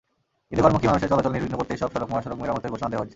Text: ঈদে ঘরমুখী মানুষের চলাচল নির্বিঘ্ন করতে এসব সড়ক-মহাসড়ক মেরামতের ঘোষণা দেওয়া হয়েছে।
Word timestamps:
ঈদে 0.51 0.63
ঘরমুখী 0.65 0.87
মানুষের 0.89 1.11
চলাচল 1.11 1.31
নির্বিঘ্ন 1.33 1.55
করতে 1.59 1.71
এসব 1.75 1.89
সড়ক-মহাসড়ক 1.93 2.37
মেরামতের 2.41 2.71
ঘোষণা 2.73 2.89
দেওয়া 2.91 3.01
হয়েছে। 3.01 3.09